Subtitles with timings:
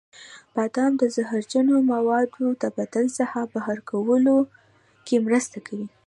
[0.55, 4.35] بادام د زهرجنو موادو د بدن څخه بهر کولو
[5.05, 5.87] کې مرسته کوي.